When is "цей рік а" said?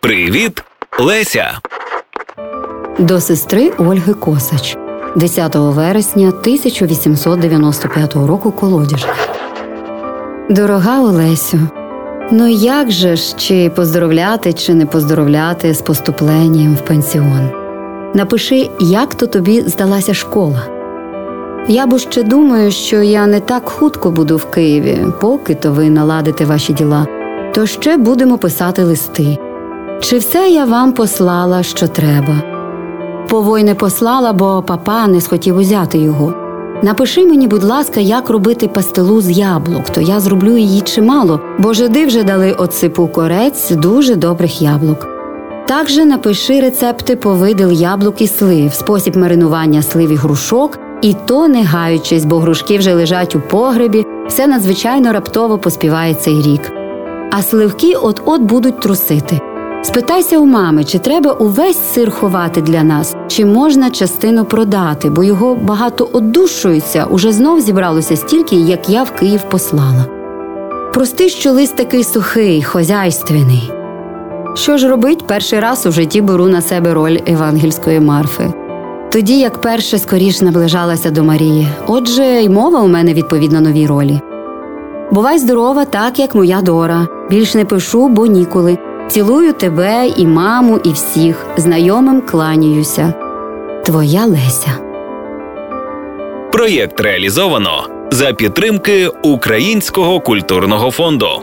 56.14-57.42